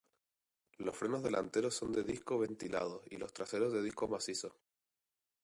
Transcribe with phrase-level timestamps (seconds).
[0.79, 4.53] Los frenos delanteros son de discos ventilados y los traseros de discos macizos.